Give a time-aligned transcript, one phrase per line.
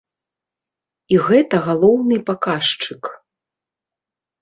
[1.17, 3.15] І гэта галоўны паказчык.